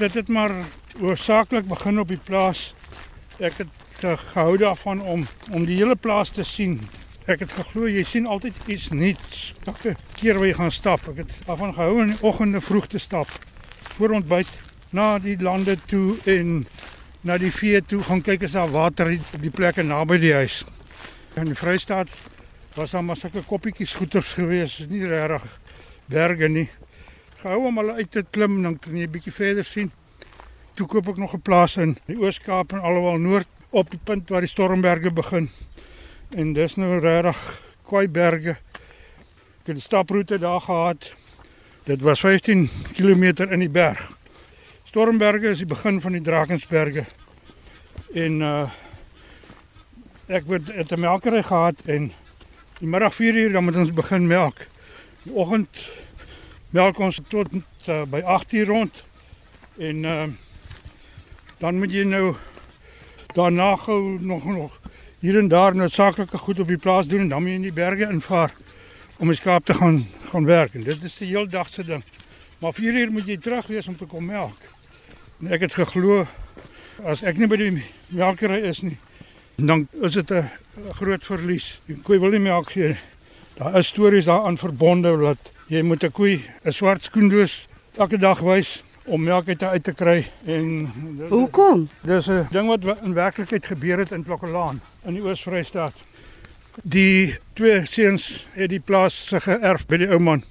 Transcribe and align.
Dit 0.00 0.14
het 0.14 0.28
maar 0.28 0.50
oorsaaklik 1.00 1.66
begin 1.68 2.00
op 2.00 2.08
die 2.08 2.20
plaas. 2.24 2.74
Ek 3.36 3.58
het 3.60 4.04
uh, 4.04 4.14
gehou 4.16 4.56
daarvan 4.56 5.02
om 5.02 5.26
om 5.50 5.66
die 5.68 5.76
hele 5.76 5.96
plaas 5.96 6.30
te 6.32 6.44
sien. 6.44 6.78
Ek 7.28 7.42
het 7.44 7.52
geglo 7.52 7.84
jy 7.84 8.06
sien 8.08 8.24
altyd 8.26 8.56
iets 8.64 8.88
nuuts. 8.96 9.42
Elke 9.68 9.92
keer 10.16 10.40
waar 10.40 10.48
jy 10.48 10.56
gaan 10.56 10.72
stap, 10.72 11.04
ek 11.12 11.20
het 11.20 11.36
daarvan 11.44 11.76
gehou 11.76 12.00
in 12.06 12.14
die 12.14 12.18
oggende 12.24 12.64
vroeg 12.64 12.88
te 12.88 12.98
stap. 12.98 13.28
Voor 13.98 14.16
ontbyt 14.16 14.56
na 14.96 15.18
die 15.20 15.36
lande 15.36 15.76
toe 15.92 16.16
en 16.24 16.64
na 17.20 17.36
die 17.36 17.52
vee 17.52 17.84
toe 17.84 18.00
gaan 18.08 18.24
kyk 18.24 18.48
as 18.48 18.56
daar 18.56 18.72
water 18.72 19.12
op 19.20 19.44
die 19.44 19.52
plekke 19.52 19.84
naby 19.84 20.16
die 20.24 20.32
huis. 20.32 20.62
In 21.36 21.52
die 21.52 21.60
Vrystaat 21.60 22.16
was 22.72 22.96
daar 22.96 23.04
maar 23.04 23.20
sulke 23.20 23.44
koppietjies 23.44 23.98
goeters 24.00 24.32
gewees, 24.32 24.80
nie 24.88 25.04
regtig 25.04 25.44
berge 26.08 26.48
nie. 26.48 26.70
Gehou 27.40 27.66
om 27.70 27.78
hulle 27.80 27.92
uit 27.96 28.10
te 28.10 28.20
klim 28.30 28.62
dan 28.62 28.78
kan 28.78 28.96
jy 28.96 29.06
'n 29.06 29.10
bietjie 29.10 29.32
verder 29.32 29.64
sien. 29.64 29.90
Toe 30.74 30.86
koop 30.86 31.08
ek 31.08 31.16
nog 31.16 31.34
'n 31.34 31.40
plaas 31.40 31.76
in 31.76 31.96
die 32.06 32.16
Oos-Kaap 32.16 32.72
en 32.72 33.22
Noord 33.22 33.48
op 33.70 33.90
die 33.90 34.00
punt 34.04 34.28
waar 34.28 34.40
die 34.40 34.48
Stormberge 34.48 35.10
begin. 35.10 35.48
En 36.30 36.52
dis 36.52 36.76
nou 36.76 36.98
regtig 36.98 37.62
kwai 37.82 38.08
berge. 38.08 38.50
Ek 39.60 39.66
het 39.66 39.76
'n 39.76 39.80
staproete 39.80 40.38
daar 40.38 40.60
gehad. 40.60 41.12
Dit 41.84 42.00
was 42.00 42.20
15 42.20 42.68
km 42.92 43.48
in 43.50 43.58
die 43.58 43.70
berg. 43.70 44.08
Stormberge 44.84 45.48
is 45.48 45.58
die 45.58 45.66
begin 45.66 46.00
van 46.00 46.12
die 46.12 46.20
Drakensberge. 46.20 47.04
En 48.14 48.40
uh 48.40 48.70
ek 50.26 50.44
het 50.46 50.92
'n 50.92 51.00
melkery 51.00 51.42
gehad 51.42 51.82
en 51.86 52.12
die 52.78 52.88
middag 52.88 53.14
4 53.14 53.34
uur 53.34 53.52
dan 53.52 53.64
moet 53.64 53.76
ons 53.76 53.92
begin 53.92 54.26
melk. 54.26 54.56
Die 55.22 55.34
oggend 55.34 55.88
melk 56.70 56.98
ons 56.98 57.20
tot 57.28 57.54
uh, 57.54 58.02
by 58.10 58.20
8 58.20 58.52
uur 58.52 58.66
rond. 58.66 59.02
En 59.78 60.04
uh 60.04 60.28
dan 61.60 61.76
moet 61.76 61.92
jy 61.92 62.06
nou 62.08 62.34
daarna 63.36 63.74
gou 63.76 64.16
nog 64.24 64.44
nog 64.44 64.78
hier 65.20 65.36
en 65.38 65.48
daar 65.48 65.76
noodsaaklike 65.76 66.38
goed 66.38 66.60
op 66.60 66.68
die 66.72 66.78
plaas 66.78 67.06
doen 67.06 67.20
en 67.20 67.28
dan 67.28 67.42
moet 67.42 67.50
jy 67.50 67.56
in 67.58 67.66
die 67.66 67.72
berge 67.76 68.08
invaar 68.08 68.54
om 69.20 69.28
die 69.28 69.36
skaap 69.36 69.64
te 69.64 69.74
gaan 69.74 70.06
gaan 70.30 70.44
werk. 70.44 70.74
En 70.74 70.82
dit 70.82 71.02
is 71.02 71.18
die 71.18 71.28
heel 71.28 71.48
dag 71.48 71.68
se 71.68 71.84
ding. 71.84 72.04
Maar 72.58 72.72
4 72.72 72.94
uur 72.94 73.12
moet 73.12 73.26
jy 73.26 73.36
terug 73.36 73.66
wees 73.66 73.88
om 73.88 73.96
te 73.96 74.06
kom 74.06 74.24
melk. 74.24 74.64
En 75.40 75.52
ek 75.52 75.66
het 75.68 75.74
geglo 75.74 76.24
as 77.04 77.22
ek 77.22 77.36
nie 77.36 77.48
by 77.48 77.56
die 77.60 77.84
melkery 78.08 78.62
is 78.68 78.80
nie, 78.84 78.96
dan 79.56 79.88
is 80.00 80.16
dit 80.16 80.30
'n 80.30 80.48
groot 80.96 81.24
verlies. 81.24 81.80
Die 81.86 81.96
koei 81.96 82.18
wil 82.18 82.30
nie 82.30 82.44
melk 82.44 82.70
gee. 82.70 82.96
Daar 83.60 83.78
is 83.78 83.86
stories 83.86 84.24
daaraan 84.24 84.58
verbonde 84.58 85.18
dat 85.18 85.52
jy 85.66 85.82
moet 85.82 86.04
'n 86.04 86.10
koei 86.10 86.44
'n 86.64 86.72
swart 86.72 87.04
skoendoos 87.04 87.68
elke 87.96 88.16
dag 88.16 88.40
wys 88.40 88.84
om 89.04 89.22
melk 89.22 89.48
uit 89.48 89.58
te, 89.58 89.68
uit 89.68 89.82
te 89.82 89.92
kry 89.92 90.26
en 90.44 90.92
Hoekom? 91.28 91.88
Dis 92.00 92.28
'n 92.28 92.46
ding 92.50 92.68
wat 92.68 92.96
in 93.02 93.14
werklikheid 93.14 93.66
gebeur 93.66 93.98
het 93.98 94.12
in 94.12 94.24
Klokkelaan 94.24 94.80
in 95.04 95.14
die 95.14 95.22
Oos-Vrystaat. 95.22 95.92
Die 96.82 97.36
twee 97.52 97.86
seuns 97.86 98.46
het 98.50 98.70
die 98.70 98.80
plaas 98.80 99.26
se 99.26 99.40
geërf 99.40 99.86
by 99.86 99.96
die 99.96 100.08
ou 100.08 100.18
man. 100.18 100.44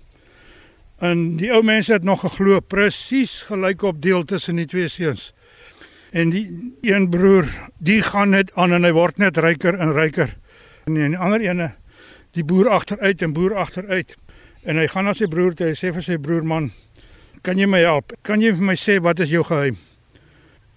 En 0.99 1.35
die 1.35 1.51
ou 1.51 1.63
mense 1.63 1.91
het 1.91 2.03
nog 2.03 2.19
geglo 2.19 2.59
presies 2.59 3.41
gelyk 3.41 3.81
op 3.81 4.01
deel 4.01 4.25
tussen 4.25 4.55
die 4.55 4.65
twee 4.65 4.87
seuns. 4.87 5.33
En 6.11 6.29
die 6.29 6.75
een 6.81 7.09
broer, 7.09 7.47
die 7.77 8.01
gaan 8.01 8.29
net 8.29 8.53
aan 8.53 8.71
en 8.71 8.83
hy 8.83 8.91
word 8.91 9.17
net 9.17 9.37
ryker 9.37 9.73
en 9.73 9.93
ryker. 9.93 10.37
En 10.85 10.93
die 10.93 11.17
ander 11.17 11.41
ene, 11.41 11.78
die 12.37 12.43
boer 12.43 12.69
agteruit 12.69 13.21
en 13.21 13.33
boer 13.33 13.55
agteruit. 13.55 14.15
En 14.63 14.77
hy 14.77 14.87
gaan 14.87 15.05
na 15.05 15.13
sy 15.13 15.27
broer 15.27 15.55
toe, 15.55 15.67
hy 15.71 15.77
sê 15.77 15.93
vir 15.93 16.03
sy 16.03 16.17
broer 16.17 16.43
man, 16.43 16.71
"Kan 17.43 17.57
jy 17.57 17.65
my 17.67 17.79
help? 17.79 18.13
Kan 18.23 18.41
jy 18.41 18.51
vir 18.51 18.63
my 18.63 18.75
sê 18.75 19.01
wat 19.01 19.19
is 19.19 19.29
jou 19.29 19.43
geheim?" 19.43 19.77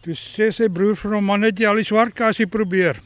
Toe 0.02 0.14
sê 0.14 0.52
sy 0.52 0.68
broer 0.68 0.96
vir 0.96 1.14
hom, 1.14 1.24
"Man, 1.24 1.42
het 1.42 1.58
jy 1.58 1.66
al 1.66 1.76
die 1.76 1.84
swart 1.84 2.14
kasie 2.14 2.46
probeer?" 2.46 3.00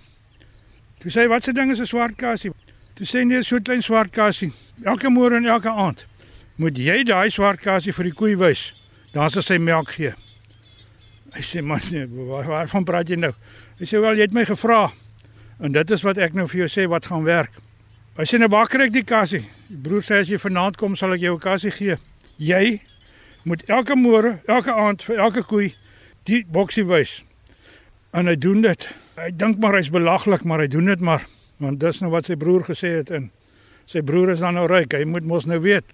Toe 1.00 1.10
sê 1.10 1.22
hy, 1.22 1.28
"Wat 1.28 1.44
se 1.44 1.52
ding 1.52 1.70
is 1.70 1.80
'n 1.80 1.86
swart 1.86 2.16
kasie?" 2.16 2.52
Toe 2.94 3.06
sê 3.06 3.26
nee, 3.26 3.42
so 3.42 3.56
'n 3.56 3.62
klein 3.62 3.82
swart 3.82 4.12
kasie. 4.12 4.52
Elke 4.84 5.10
môre 5.10 5.36
en 5.36 5.46
elke 5.46 5.68
aand 5.68 6.06
moet 6.56 6.78
jy 6.78 7.04
daai 7.04 7.30
swart 7.30 7.60
kasie 7.60 7.92
vir 7.92 8.04
die 8.04 8.12
koei 8.16 8.36
wys. 8.36 8.72
Dan 9.12 9.30
sal 9.30 9.42
sy 9.42 9.58
melk 9.58 9.90
gee. 9.96 10.14
Hy 11.34 11.42
sê 11.44 11.62
man, 11.62 11.80
nee, 11.92 12.06
waar, 12.06 12.46
waarvan 12.48 12.84
praat 12.84 13.08
jy 13.08 13.16
nou? 13.16 13.32
Hy 13.78 13.84
sê 13.84 14.00
wel, 14.00 14.16
jy 14.16 14.22
het 14.22 14.32
my 14.32 14.44
gevra. 14.48 14.92
En 15.60 15.72
dit 15.72 15.90
is 15.90 16.04
wat 16.04 16.18
ek 16.18 16.36
nou 16.36 16.46
vir 16.48 16.64
jou 16.64 16.68
sê 16.72 16.88
wat 16.88 17.06
gaan 17.06 17.24
werk. 17.24 17.52
Hy 18.16 18.24
sê 18.24 18.38
nou 18.40 18.48
waar 18.48 18.68
kry 18.72 18.86
ek 18.86 18.94
die 18.94 19.04
kasie? 19.04 19.42
Die 19.68 19.76
broer 19.76 20.00
sê 20.00 20.22
as 20.22 20.30
jy 20.32 20.38
vanaand 20.40 20.78
kom, 20.80 20.94
sal 20.96 21.12
ek 21.12 21.20
jou 21.20 21.34
'n 21.36 21.40
kasie 21.40 21.70
gee. 21.70 21.96
Jy 22.40 22.80
moet 23.44 23.62
elke 23.68 23.92
môre, 23.92 24.40
elke 24.48 24.72
aand 24.72 25.02
vir 25.02 25.16
elke 25.20 25.42
koei 25.42 25.74
die 26.24 26.42
boksie 26.48 26.84
wys. 26.88 27.22
En 28.14 28.26
hy 28.26 28.34
doen 28.36 28.62
dit. 28.62 28.88
Hy 29.16 29.30
dink 29.36 29.58
maar 29.58 29.74
hy's 29.74 29.90
belaglik, 29.90 30.44
maar 30.44 30.60
hy 30.60 30.66
doen 30.66 30.86
dit 30.86 31.00
maar 31.00 31.26
want 31.58 31.80
dis 31.80 32.00
nou 32.00 32.10
wat 32.10 32.26
sy 32.26 32.36
broer 32.36 32.64
gesê 32.64 32.88
het 32.96 33.10
en 33.10 33.30
sy 33.86 34.00
broer 34.00 34.30
is 34.30 34.40
dan 34.40 34.54
nou 34.54 34.66
ryk. 34.66 34.92
Hy 34.92 35.04
moet 35.04 35.24
mos 35.24 35.46
nou 35.46 35.60
weet. 35.60 35.84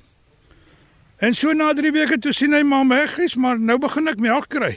En 1.18 1.34
so 1.34 1.52
na 1.52 1.72
3 1.72 1.92
weke 1.92 2.18
toe 2.18 2.32
sien 2.32 2.52
hy 2.52 2.62
maar 2.62 2.86
weg 2.88 3.18
is, 3.18 3.34
maar 3.34 3.58
nou 3.58 3.78
begin 3.78 4.08
ek 4.08 4.18
melk 4.18 4.48
kry. 4.48 4.76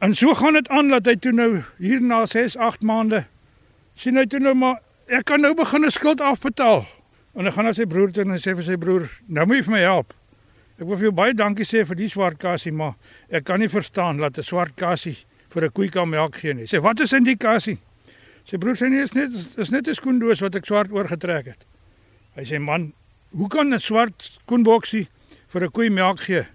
En 0.00 0.14
so 0.14 0.34
gaan 0.34 0.54
dit 0.54 0.68
aan 0.68 0.88
dat 0.88 1.06
hy 1.06 1.16
toe 1.16 1.32
nou 1.32 1.62
hier 1.78 2.00
na 2.00 2.26
6, 2.26 2.56
8 2.56 2.82
maande 2.82 3.24
sien 3.94 4.16
hy 4.16 4.26
toe 4.26 4.40
nou 4.40 4.54
maar 4.54 4.80
ek 5.12 5.26
kan 5.28 5.42
nou 5.44 5.52
begin 5.54 5.84
'n 5.84 5.90
skuld 5.90 6.20
afbetaal. 6.20 6.86
En 7.34 7.44
hy 7.44 7.50
gaan 7.50 7.64
na 7.64 7.72
sy 7.72 7.86
broer 7.86 8.12
toe 8.12 8.24
en 8.24 8.30
hy 8.30 8.38
sê 8.38 8.54
vir 8.56 8.64
sy 8.64 8.76
broer, 8.76 9.10
"Nou 9.26 9.46
moet 9.46 9.56
jy 9.56 9.62
vir 9.64 9.72
my 9.72 9.80
help. 9.80 10.14
Ek 10.78 10.86
wil 10.86 10.96
vir 10.96 11.04
jou 11.04 11.12
baie 11.12 11.34
dankie 11.34 11.64
sê 11.64 11.86
vir 11.86 11.96
die 11.96 12.08
swart 12.08 12.38
kasie, 12.38 12.72
maar 12.72 12.94
ek 13.30 13.44
kan 13.44 13.60
nie 13.60 13.68
verstaan 13.68 14.18
dat 14.18 14.38
'n 14.38 14.42
swart 14.42 14.76
kasie 14.76 15.16
vir 15.50 15.64
'n 15.64 15.70
koei 15.70 15.88
kan 15.88 16.08
melk 16.08 16.36
gee 16.36 16.54
nie." 16.54 16.64
Sê, 16.64 16.80
"Wat 16.80 17.00
is 17.00 17.12
in 17.12 17.24
die 17.24 17.36
kasie?" 17.36 17.78
Sy 18.44 18.56
broer 18.56 18.74
sê, 18.74 18.90
"Nee, 18.90 19.02
is 19.02 19.14
net 19.14 19.30
is 19.58 19.70
net 19.70 19.86
'n 19.86 19.94
skoendoos 19.94 20.40
wat 20.40 20.54
ek 20.54 20.66
swart 20.66 20.90
oorgetrek 20.90 21.46
het." 21.46 21.66
Hy 22.36 22.42
sê, 22.44 22.60
"Man, 22.60 22.92
hoe 23.36 23.48
kan 23.48 23.72
'n 23.72 23.78
swart 23.78 24.38
skoenboksie 24.46 25.08
vir 25.48 25.64
'n 25.64 25.70
koei 25.70 25.90
melk 25.90 26.20
gee?" 26.20 26.46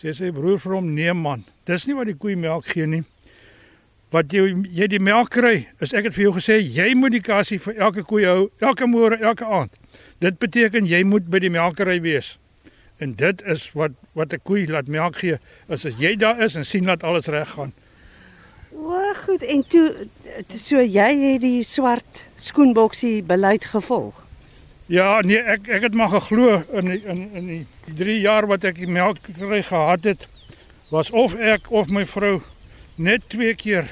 Sê 0.00 0.14
sy 0.14 0.30
broer 0.30 0.58
vir 0.58 0.72
hom, 0.72 0.94
"Nee 0.94 1.12
man, 1.12 1.44
dis 1.64 1.86
nie 1.86 1.94
wat 1.94 2.06
die 2.06 2.16
koei 2.16 2.36
melk 2.36 2.66
gee 2.66 2.86
nie. 2.86 3.04
Wat 4.12 4.28
jy 4.28 4.50
jy 4.68 4.86
die 4.92 5.00
melk 5.00 5.30
kry, 5.32 5.66
is 5.80 5.94
ek 5.96 6.10
het 6.10 6.16
vir 6.18 6.26
jou 6.26 6.34
gesê 6.36 6.58
jy 6.60 6.90
moet 7.00 7.14
die 7.14 7.24
kassie 7.24 7.56
vir 7.64 7.78
elke 7.80 8.02
koei 8.04 8.26
hou, 8.28 8.50
elke 8.60 8.84
môre, 8.84 9.16
elke 9.16 9.46
aand. 9.48 9.72
Dit 10.20 10.36
beteken 10.42 10.84
jy 10.88 11.00
moet 11.08 11.30
by 11.32 11.40
die 11.40 11.52
melkery 11.52 11.96
wees. 12.04 12.34
En 13.00 13.14
dit 13.16 13.40
is 13.48 13.70
wat 13.72 13.96
wat 14.12 14.34
'n 14.34 14.44
koei 14.44 14.66
laat 14.68 14.88
melk 14.88 15.16
gee, 15.16 15.38
is 15.68 15.86
as 15.86 15.96
jy 15.96 16.16
daar 16.16 16.42
is 16.44 16.56
en 16.56 16.64
sien 16.64 16.84
dat 16.84 17.02
alles 17.02 17.26
reg 17.26 17.48
gaan. 17.48 17.72
O, 18.72 19.14
goed. 19.24 19.42
En 19.42 19.64
toe 19.68 20.08
so 20.48 20.80
jy 20.80 21.32
het 21.32 21.40
die 21.40 21.64
swart 21.64 22.24
skoenboksie 22.36 23.22
beleid 23.22 23.64
gevolg. 23.64 24.26
Ja, 24.86 25.20
nee, 25.20 25.38
ek 25.38 25.68
ek 25.68 25.82
het 25.82 25.94
maar 25.94 26.08
geglo 26.08 26.62
in 26.72 26.88
die, 26.88 27.02
in 27.04 27.30
in 27.32 27.46
die 27.46 27.94
3 27.94 28.20
jaar 28.20 28.46
wat 28.46 28.64
ek 28.64 28.76
die 28.76 28.90
melkery 28.90 29.62
gehad 29.62 30.04
het, 30.04 30.28
was 30.90 31.10
of 31.10 31.34
ek 31.34 31.70
of 31.70 31.88
my 31.88 32.04
vrou 32.06 32.42
net 32.96 33.28
twee 33.28 33.54
keer 33.54 33.88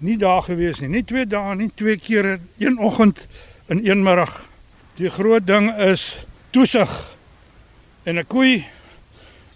nie 0.00 0.16
daar 0.18 0.42
gewees 0.42 0.80
nie. 0.80 0.88
Nie 0.88 1.04
twee 1.04 1.26
dae 1.28 1.54
nie, 1.56 1.70
twee 1.76 1.98
kere 2.00 2.38
een 2.58 2.78
oggend 2.78 3.26
en 3.68 3.82
een 3.84 4.02
middag. 4.02 4.32
Die 4.96 5.10
groot 5.12 5.46
ding 5.46 5.70
is 5.76 6.24
toesig. 6.50 7.16
En 8.02 8.18
'n 8.18 8.26
koei 8.26 8.64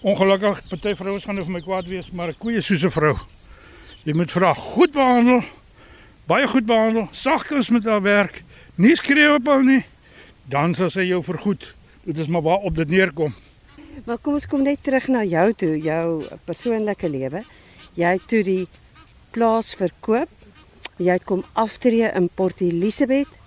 ongelukkig 0.01 0.69
party 0.69 0.95
vrouens 0.95 1.25
gaan 1.25 1.35
nou 1.35 1.45
vir 1.45 1.55
my 1.55 1.61
kwaad 1.61 1.87
wees, 1.87 2.11
maar 2.11 2.29
'n 2.29 2.39
koei 2.39 2.57
is 2.57 2.67
soos 2.67 2.85
'n 2.85 2.91
vrou. 2.91 3.17
Jy 4.05 4.13
moet 4.13 4.33
haar 4.33 4.55
goed 4.55 4.93
behandel, 4.93 5.43
baie 6.27 6.47
goed 6.49 6.67
behandel, 6.67 7.09
sagkens 7.11 7.69
met 7.69 7.85
haar 7.85 8.03
werk, 8.03 8.43
nie 8.75 8.97
skreeu 8.97 9.35
op 9.35 9.47
haar 9.47 9.65
nie. 9.65 9.85
Dan 10.45 10.75
sal 10.75 10.91
sy 10.91 11.01
jou 11.01 11.23
vergoed. 11.23 11.75
Dit 12.05 12.19
is 12.19 12.27
maar 12.27 12.43
waar 12.43 12.59
op 12.59 12.77
dit 12.77 12.89
neerkom. 12.89 13.35
Maar 14.05 14.19
kom 14.19 14.35
ons 14.35 14.47
kom 14.47 14.63
net 14.63 14.83
terug 14.83 15.09
na 15.09 15.23
jou 15.25 15.53
toe, 15.53 15.79
jou 15.79 16.25
persoonlike 16.45 17.09
lewe. 17.09 17.43
Jy 17.95 18.11
het 18.13 18.29
toe 18.29 18.43
die 18.43 18.69
plaas 19.35 19.75
verkoop. 19.79 20.31
Jy 20.97 21.17
het 21.17 21.27
kom 21.27 21.43
aftree 21.59 22.11
in 22.15 22.29
Port 22.39 22.63
Elizabeth 22.63 23.41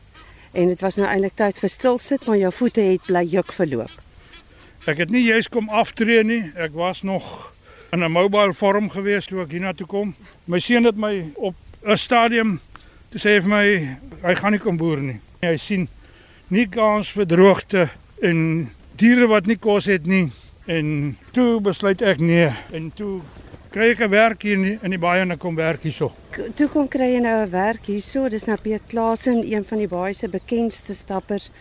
en 0.52 0.68
dit 0.72 0.82
was 0.84 0.98
nou 1.00 1.08
eintlik 1.08 1.36
tyd 1.40 1.60
vir 1.62 1.72
stilsit, 1.72 2.26
maar 2.28 2.40
jou 2.40 2.52
voete 2.60 2.84
het 2.84 3.08
bly 3.08 3.24
juk 3.30 3.54
verloop. 3.56 3.94
Ek 4.88 5.00
het 5.04 5.12
nie 5.12 5.24
juis 5.26 5.50
kom 5.52 5.70
aftree 5.70 6.24
nie. 6.24 6.42
Ek 6.56 6.76
was 6.76 7.04
nog 7.04 7.54
in 7.92 8.04
'n 8.04 8.12
mobile 8.12 8.54
vorm 8.54 8.90
gewees 8.90 9.26
toe 9.26 9.42
ek 9.42 9.52
hiernatoe 9.52 9.88
kom. 9.88 10.16
My 10.46 10.60
seun 10.60 10.84
het 10.84 10.98
my 10.98 11.32
op 11.36 11.56
'n 11.84 11.98
stadium 11.98 12.60
toe 13.10 13.20
sê 13.20 13.36
hy 13.36 13.42
vir 13.42 13.50
my 13.50 13.66
hy 14.24 14.36
gaan 14.36 14.52
nie 14.52 14.60
kom 14.60 14.78
boer 14.78 14.98
nie. 14.98 15.20
Hy 15.42 15.58
sien 15.58 15.88
nie 16.48 16.68
kans 16.68 17.12
vir 17.12 17.26
droogte 17.26 17.90
en 18.22 18.70
diere 18.96 19.28
wat 19.28 19.46
nie 19.46 19.58
kos 19.58 19.86
het 19.86 20.06
nie. 20.06 20.32
En 20.66 21.18
toe 21.32 21.62
besluit 21.62 22.02
ek 22.02 22.20
nee 22.20 22.52
en 22.72 22.92
toe 22.96 23.22
kry 23.72 23.92
ek 23.92 24.02
'n 24.02 24.10
werk 24.10 24.42
hier 24.42 24.54
in 24.54 24.62
die, 24.64 24.80
in 24.82 24.92
die 24.92 25.00
baie 25.00 25.22
en 25.22 25.32
ek 25.32 25.40
kom 25.40 25.56
werk 25.56 25.82
hierso. 25.82 26.12
Toe 26.56 26.68
kom 26.68 26.88
kry 26.88 27.14
jy 27.14 27.20
nou 27.20 27.46
'n 27.46 27.50
werk 27.50 27.86
hierso. 27.86 28.30
Dis 28.30 28.46
nou 28.46 28.58
Piet 28.58 28.82
Klaasen, 28.88 29.44
een 29.44 29.66
van 29.66 29.78
die 29.78 29.88
baie 29.88 30.14
se 30.14 30.28
bekendste 30.28 30.94
stappers. 30.94 31.52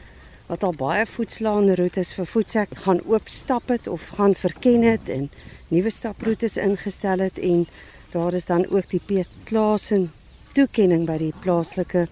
wat 0.47 0.63
al 0.63 0.77
baie 0.79 1.07
voetslaanroetes 1.11 2.13
vir 2.15 2.29
voetsek 2.31 2.77
gaan 2.85 3.01
oopstap 3.11 3.73
het 3.73 3.89
of 3.91 4.13
gaan 4.19 4.35
verken 4.39 4.85
het 4.87 5.09
en 5.11 5.29
nuwe 5.75 5.91
staproetes 5.91 6.57
ingestel 6.57 7.25
het 7.25 7.39
en 7.39 7.67
daar 8.13 8.35
is 8.35 8.47
dan 8.47 8.67
ook 8.71 8.87
die 8.91 9.03
Piet 9.03 9.33
Klasen 9.45 10.13
toekenning 10.55 11.07
by 11.09 11.19
die 11.19 11.33
plaaslike 11.43 12.07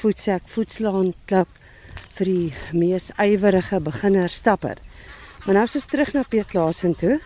voetsek 0.00 0.50
voetslaan 0.50 1.14
klub 1.30 1.48
vir 2.18 2.26
die 2.26 2.52
mees 2.74 3.12
ywerige 3.22 3.78
beginner 3.80 4.28
stapper. 4.28 4.82
Maar 5.46 5.60
nou 5.60 5.64
is 5.64 5.76
ons 5.78 5.86
terug 5.86 6.12
na 6.16 6.24
Piet 6.26 6.50
Klasen 6.50 6.96
toe. 6.98 7.20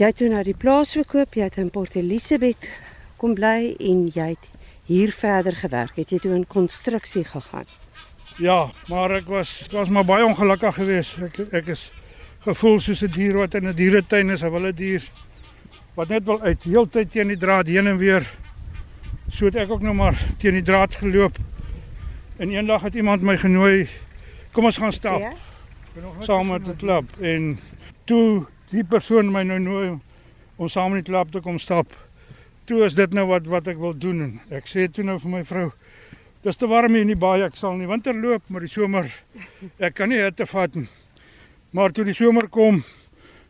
Jy 0.00 0.08
het 0.08 0.16
toe 0.16 0.30
na 0.32 0.40
die 0.40 0.56
plaas 0.56 0.94
verkoop, 0.96 1.34
jy 1.36 1.44
het 1.44 1.58
in 1.60 1.66
Port 1.68 1.92
Elizabeth 2.00 2.64
kom 3.20 3.34
bly 3.36 3.74
en 3.84 4.06
jy 4.08 4.30
het 4.30 4.46
hier 4.88 5.10
verder 5.12 5.52
gewerk. 5.60 5.98
Het 6.00 6.14
jy 6.14 6.20
toe 6.24 6.30
in 6.38 6.46
konstruksie 6.48 7.26
gegaan? 7.28 7.66
Ja, 8.40 8.70
maar 8.88 9.12
ek 9.18 9.26
was 9.28 9.50
ek 9.66 9.74
was 9.76 9.90
maar 9.92 10.06
baie 10.08 10.24
ongelukkig 10.24 10.78
geweest. 10.78 11.18
Ek 11.26 11.36
ek 11.60 11.68
is 11.74 11.82
gevoel 12.46 12.80
soos 12.80 13.02
'n 13.04 13.12
dier 13.12 13.36
wat 13.36 13.54
in 13.60 13.68
'n 13.68 13.76
dieretuin 13.76 14.30
is, 14.32 14.40
'n 14.40 14.50
wilde 14.50 14.72
dier 14.72 15.04
wat 15.94 16.08
net 16.08 16.24
wil 16.24 16.40
uit 16.40 16.64
heeltyd 16.64 17.10
teen 17.10 17.28
die 17.28 17.36
draad 17.36 17.66
heen 17.68 17.86
en 17.86 17.98
weer. 17.98 18.24
So 19.28 19.44
het 19.44 19.56
ek 19.56 19.70
ook 19.70 19.82
nou 19.82 19.94
maar 19.94 20.16
teen 20.38 20.54
die 20.54 20.62
draad 20.62 20.94
geloop. 20.94 21.36
En 22.38 22.48
eendag 22.48 22.82
het 22.82 22.94
iemand 22.94 23.20
my 23.22 23.36
genooi, 23.36 23.88
kom 24.52 24.64
ons 24.64 24.78
gaan 24.78 24.92
stap. 24.92 25.20
Ja. 25.20 25.32
Saam 26.20 26.48
met 26.48 26.64
die 26.64 26.76
klub 26.76 27.04
en 27.20 27.60
toe 28.04 28.46
die 28.70 28.84
persoon 28.86 29.32
my 29.34 29.42
nou 29.46 29.58
nooi 29.62 29.88
om 30.60 30.68
saam 30.70 30.94
met 30.94 31.04
die 31.04 31.10
klub 31.10 31.32
te 31.32 31.42
kom 31.42 31.58
stap. 31.58 31.90
Toe 32.68 32.84
is 32.86 32.94
dit 32.94 33.14
nou 33.16 33.26
wat 33.30 33.48
wat 33.50 33.70
ek 33.72 33.80
wil 33.80 33.96
doen. 33.96 34.38
Ek 34.54 34.68
sê 34.70 34.86
toe 34.92 35.04
nou 35.06 35.18
vir 35.22 35.32
my 35.32 35.42
vrou, 35.48 35.66
dis 36.46 36.60
te 36.60 36.68
warm 36.70 36.94
hier 36.94 37.06
in 37.06 37.12
die 37.12 37.18
baie, 37.18 37.44
ek 37.46 37.58
sal 37.58 37.74
nie 37.78 37.88
winter 37.90 38.14
loop, 38.14 38.44
maar 38.48 38.64
die 38.64 38.70
somer 38.70 39.08
ek 39.82 39.96
kan 39.98 40.12
nie 40.12 40.20
hitte 40.20 40.46
vat 40.50 40.78
nie. 40.78 40.88
Maar 41.74 41.94
toe 41.94 42.04
die 42.06 42.16
somer 42.16 42.48
kom, 42.50 42.82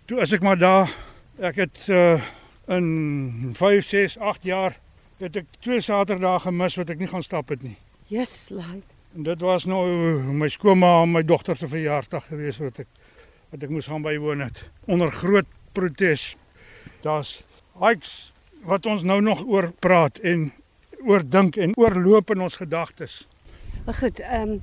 toe 0.09 0.21
is 0.25 0.33
ek 0.37 0.45
maar 0.45 0.61
daar. 0.61 0.93
Ek 1.41 1.57
het 1.57 1.87
uh, 1.89 2.21
in 2.69 3.55
5, 3.57 3.87
6, 3.89 4.19
8 4.19 4.45
jaar 4.45 4.77
het 5.21 5.37
ek 5.41 5.49
twee 5.61 5.81
Saterdae 5.85 6.41
gemis 6.45 6.77
wat 6.81 6.93
ek 6.93 7.01
nie 7.01 7.09
gaan 7.09 7.25
stap 7.25 7.53
het 7.53 7.65
nie. 7.65 7.77
Yes, 8.13 8.51
like. 8.53 8.85
En 9.17 9.25
dit 9.27 9.41
was 9.43 9.65
nou 9.67 9.85
my 10.37 10.49
skoonma 10.53 11.01
en 11.03 11.13
my 11.17 11.23
dogter 11.27 11.59
se 11.59 11.69
verjaarsdag 11.69 12.29
gewees 12.31 12.61
wat 12.63 12.85
ek 12.85 12.89
wat 13.50 13.62
ek 13.62 13.70
moes 13.70 13.88
gaan 13.91 14.02
bywoon 14.02 14.44
het 14.47 14.62
onder 14.87 15.12
groot 15.12 15.49
protes. 15.73 16.37
Daar's 17.02 17.41
hikes 17.81 18.32
wat 18.67 18.87
ons 18.87 19.02
nou 19.02 19.20
nog 19.25 19.44
oor 19.47 19.70
praat 19.79 20.19
en 20.19 20.50
oor 21.06 21.25
dink 21.25 21.56
en 21.56 21.76
oorloop 21.76 22.31
in 22.31 22.41
ons 22.41 22.56
gedagtes. 22.61 23.26
Goed, 23.87 24.20
ehm 24.20 24.56
um, 24.56 24.62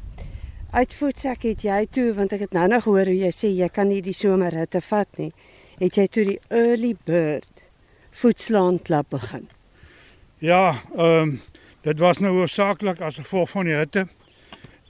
Uitvoetsek 0.68 1.46
het 1.48 1.62
jy 1.64 1.86
toe 1.96 2.10
want 2.14 2.34
ek 2.36 2.42
het 2.44 2.56
nou 2.56 2.66
nog 2.68 2.84
hoor 2.90 3.08
hoe 3.08 3.16
jy 3.16 3.30
sê 3.32 3.48
jy 3.56 3.70
kan 3.72 3.88
nie 3.88 4.02
die 4.04 4.14
somerhitte 4.14 4.82
vat 4.84 5.08
nie. 5.16 5.32
Het 5.80 5.96
jy 5.96 6.06
toe 6.12 6.26
die 6.28 6.40
early 6.52 6.92
bird 7.08 7.64
voetslaan 8.12 8.82
klap 8.84 9.08
begin? 9.16 9.48
Ja, 10.44 10.76
ehm 10.98 11.32
um, 11.32 11.40
dit 11.88 12.00
was 12.04 12.20
nou 12.20 12.34
hoofsaaklik 12.36 13.00
as 13.02 13.16
gevolg 13.22 13.50
van 13.50 13.70
die 13.70 13.78
hitte. 13.78 14.04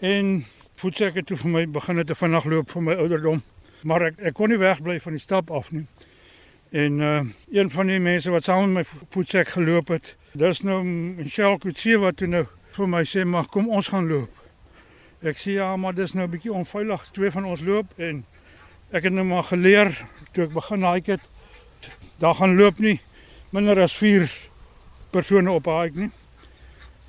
En 0.02 0.46
voetsek 0.82 1.22
het 1.22 1.28
toe 1.30 1.38
vir 1.38 1.54
my 1.54 1.64
begin 1.70 2.02
te 2.06 2.16
vinnig 2.18 2.46
loop 2.50 2.74
vir 2.74 2.84
my 2.90 2.96
ouderdom. 2.98 3.44
Maar 3.82 4.02
ek 4.02 4.20
ek 4.20 4.34
kon 4.34 4.50
nie 4.50 4.58
wegbly 4.58 5.00
van 5.00 5.18
die 5.18 5.22
stap 5.22 5.52
af 5.52 5.72
nie. 5.72 5.86
En 6.72 7.00
uh 7.00 7.22
een 7.52 7.72
van 7.72 7.88
die 7.88 8.00
mense 8.00 8.30
wat 8.30 8.44
saam 8.44 8.72
met 8.72 8.88
my 8.92 9.06
voetsek 9.10 9.48
geloop 9.48 9.88
het, 9.88 10.16
dis 10.34 10.62
nou 10.62 10.84
Michelle 10.84 11.58
Kutse 11.58 11.98
wat 12.00 12.18
toe 12.18 12.28
nou 12.28 12.46
vir 12.78 12.88
my 12.88 13.04
sê 13.06 13.24
mag 13.26 13.48
kom 13.50 13.70
ons 13.70 13.88
gaan 13.88 14.08
loop. 14.08 14.30
Ek 15.22 15.38
sê 15.38 15.58
ja, 15.58 15.76
maar 15.78 15.96
dis 15.96 16.14
nou 16.14 16.28
'n 16.28 16.32
bietjie 16.32 16.54
onveilig. 16.54 17.10
Twee 17.12 17.32
van 17.32 17.46
ons 17.46 17.62
loop 17.62 17.86
en 17.98 18.26
ek 18.92 19.04
het 19.04 19.14
nou 19.14 19.26
maar 19.26 19.44
geleer 19.44 19.90
toe 20.32 20.44
ek 20.44 20.54
begin 20.54 20.84
hike 20.86 21.12
het. 21.12 21.30
Daar 22.20 22.36
gaan 22.36 22.56
loop 22.56 22.80
nie 22.80 23.00
minder 23.50 23.80
as 23.82 23.98
4 23.98 24.30
persone 25.12 25.52
op 25.52 25.68
'n 25.68 25.82
hike 25.82 26.00
nie. 26.00 26.12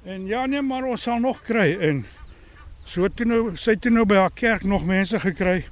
En 0.05 0.27
ja 0.27 0.47
nee, 0.47 0.63
maar 0.63 0.85
ons 0.85 1.03
sal 1.03 1.19
nog 1.19 1.43
kry 1.43 1.77
en 1.81 2.07
so 2.85 3.09
toe 3.09 3.27
nou 3.27 3.57
sy 3.57 3.77
toe 3.77 3.91
nou 3.91 4.05
by 4.05 4.15
haar 4.15 4.35
kerk 4.35 4.63
nog 4.65 4.85
mense 4.85 5.21
gekry. 5.21 5.65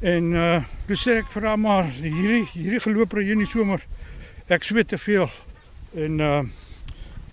En 0.00 0.32
uh 0.32 0.60
toe 0.86 0.96
sê 1.00 1.16
ek 1.22 1.30
vir 1.32 1.46
haar 1.48 1.58
maar 1.58 1.86
hierdie 1.88 2.44
hierdie 2.52 2.82
geloper 2.84 3.22
hier 3.22 3.32
in 3.32 3.44
die 3.44 3.48
somer 3.48 3.80
ek 4.52 4.64
sweet 4.64 4.92
te 4.92 4.98
veel. 5.00 5.30
En 5.96 6.20
uh 6.20 6.42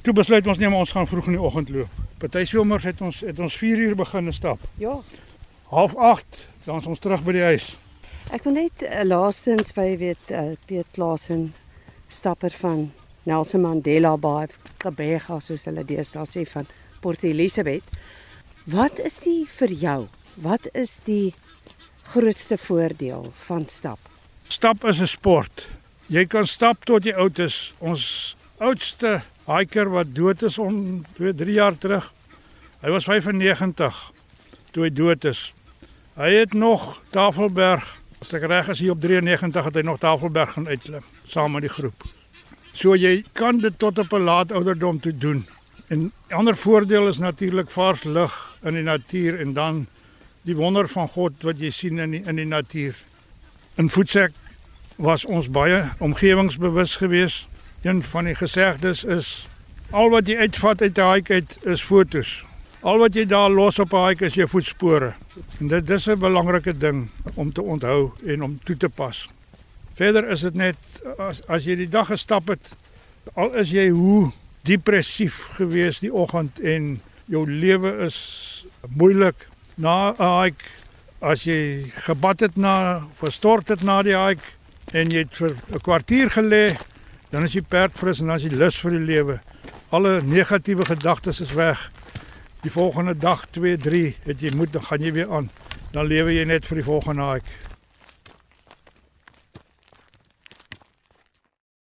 toe 0.04 0.14
besluit 0.16 0.48
ons 0.48 0.60
net 0.60 0.72
ons 0.72 0.92
gaan 0.96 1.08
vroeg 1.08 1.28
in 1.32 1.38
die 1.38 1.44
oggend 1.44 1.70
loop. 1.70 1.92
Party 2.24 2.46
somers 2.48 2.88
het 2.88 3.02
ons 3.04 3.20
het 3.20 3.40
ons 3.40 3.56
4 3.60 3.84
uur 3.88 3.96
begin 4.00 4.32
stap. 4.34 4.60
Ja. 4.80 5.02
Half 5.72 5.96
8 5.96 6.48
dan 6.64 6.80
is 6.80 6.88
ons 6.88 7.00
terug 7.00 7.24
by 7.24 7.36
die 7.36 7.44
huis. 7.44 7.74
Ek 8.32 8.46
wil 8.48 8.56
net 8.56 8.84
uh, 8.88 9.04
laastens 9.04 9.74
by 9.76 9.98
weet 10.00 10.32
uh, 10.32 10.56
Piet 10.66 10.88
Klasen 10.96 11.50
stapper 12.08 12.56
van 12.62 12.92
Nelson 13.28 13.62
Mandela 13.62 14.16
Bay 14.18 14.48
Kabega 14.80 15.42
soos 15.44 15.68
hulle 15.68 15.84
deesdae 15.84 16.24
sê 16.28 16.46
van 16.48 16.68
Port 17.04 17.24
Elizabeth. 17.28 17.84
Wat 18.72 19.00
is 19.04 19.20
die 19.24 19.44
vir 19.60 19.76
jou? 19.76 20.00
Wat 20.40 20.70
is 20.72 21.02
die 21.04 21.34
grootste 22.04 22.58
voordeel 22.58 23.34
van 23.46 23.68
stap? 23.68 24.00
Stap 24.44 24.84
is 24.86 25.00
'n 25.00 25.08
sport. 25.08 25.68
Jy 26.08 26.26
kan 26.26 26.48
stap 26.48 26.86
tot 26.86 27.04
jy 27.04 27.14
oud 27.14 27.40
is. 27.40 27.74
Ons 27.80 28.36
oudste 28.58 29.22
hiker 29.46 29.90
wat 29.90 30.16
dood 30.16 30.42
is 30.42 30.58
om 30.58 31.06
2, 31.16 31.34
3 31.34 31.54
jaar 31.54 31.78
terug. 31.78 32.12
Hy 32.82 32.90
was 32.90 33.04
95 33.04 34.12
toe 34.72 34.84
hy 34.84 34.90
dood 34.90 35.26
is. 35.26 35.54
Hy 36.16 36.30
het 36.30 36.54
nog 36.54 37.02
Tafelberg, 37.10 37.98
as 38.22 38.34
ek 38.34 38.44
reg 38.44 38.70
is 38.70 38.80
hier 38.80 38.92
op 38.92 39.02
93 39.02 39.66
het 39.66 39.76
hy 39.76 39.82
nog 39.82 40.00
Tafelberg 40.00 40.54
gaan 40.54 40.68
uitklim 40.68 41.04
saam 41.26 41.52
met 41.52 41.66
die 41.66 41.72
groep. 41.72 42.04
So 42.74 42.96
jy 42.98 43.24
kan 43.38 43.60
dit 43.62 43.76
tot 43.80 44.00
op 44.00 44.14
'n 44.14 44.24
laat 44.24 44.52
ouderdom 44.52 45.00
toe 45.00 45.18
doen. 45.18 45.46
En 45.88 46.12
ander 46.30 46.58
voordeel 46.58 47.08
is 47.08 47.18
natuurlik 47.18 47.72
vars 47.72 48.04
lug 48.04 48.58
in 48.64 48.74
die 48.74 48.84
natuur 48.84 49.40
en 49.40 49.54
dan 49.54 49.88
die 50.44 50.56
wonder 50.56 50.88
van 50.92 51.08
God 51.08 51.44
wat 51.48 51.60
jy 51.60 51.72
sien 51.72 52.00
in 52.04 52.16
die, 52.18 52.24
in 52.28 52.40
die 52.40 52.48
natuur. 52.48 52.98
In 53.80 53.90
Voetsek 53.90 54.36
was 55.02 55.26
ons 55.26 55.50
baie 55.50 55.84
omgewingsbewus 56.04 56.96
geweest. 57.02 57.48
Een 57.84 58.04
van 58.04 58.30
die 58.30 58.36
gesegdes 58.36 59.04
is 59.04 59.32
al 59.92 60.10
wat 60.14 60.28
jy 60.28 60.38
uitvat 60.46 60.82
uit 60.82 60.98
'n 60.98 61.14
hike 61.14 61.34
uit 61.34 61.58
is 61.64 61.84
fotos. 61.84 62.44
Al 62.82 62.98
wat 62.98 63.16
jy 63.16 63.26
daar 63.26 63.50
los 63.50 63.80
op 63.80 63.94
'n 63.94 64.08
hike 64.08 64.26
is 64.26 64.34
jou 64.34 64.48
voetspore. 64.48 65.14
En 65.60 65.68
dit 65.68 65.88
dis 65.88 66.08
'n 66.08 66.20
belangrike 66.20 66.78
ding 66.78 67.10
om 67.34 67.52
te 67.52 67.62
onthou 67.62 68.12
en 68.26 68.44
om 68.44 68.60
toe 68.64 68.78
te 68.78 68.90
pas. 68.90 69.30
Verder 69.94 70.28
is 70.30 70.42
dit 70.42 70.54
net 70.54 70.78
as 71.18 71.48
as 71.48 71.64
jy 71.64 71.76
die 71.76 71.90
dag 71.90 72.08
gestap 72.08 72.48
het, 72.48 72.76
al 73.34 73.54
is 73.54 73.70
jy 73.70 73.90
hoe 73.90 74.32
depressief 74.62 75.50
gewees 75.58 76.00
die 76.00 76.14
oggend 76.14 76.60
en 76.60 77.02
jou 77.26 77.50
lewe 77.50 77.98
is 78.06 78.66
moeilik 78.90 79.48
na 79.76 80.14
'n 80.14 80.44
hike 80.44 80.66
as 81.22 81.44
jy 81.44 81.92
gebad 82.06 82.40
het 82.40 82.56
na 82.56 83.04
verstort 83.18 83.68
het 83.68 83.84
na 83.84 84.02
die 84.04 84.18
hike 84.18 84.44
en 84.94 85.10
jy 85.10 85.24
het 85.26 85.36
vir 85.36 85.56
'n 85.72 85.80
kwartier 85.80 86.30
gelê 86.30 86.78
dan 87.34 87.44
is 87.44 87.54
jy 87.54 87.64
perdfris 87.66 88.20
en 88.20 88.28
dan 88.28 88.38
is 88.38 88.44
jy 88.46 88.54
lus 88.54 88.76
vir 88.78 88.92
die 88.92 89.06
lewe. 89.06 89.40
Alle 89.90 90.22
negatiewe 90.22 90.86
gedagtes 90.86 91.40
is 91.42 91.54
weg. 91.58 91.92
Die 92.62 92.72
volgende 92.72 93.18
dag 93.18 93.48
2, 93.50 93.78
3 93.78 94.16
het 94.24 94.42
jy 94.42 94.52
moed 94.54 94.72
dan 94.74 94.84
gaan 94.84 95.02
jy 95.02 95.14
weer 95.14 95.32
aan. 95.34 95.50
Dan 95.92 96.06
lewe 96.06 96.34
jy 96.36 96.44
net 96.46 96.68
vir 96.70 96.76
die 96.76 96.86
volgende 96.86 97.26
hike. 97.32 97.73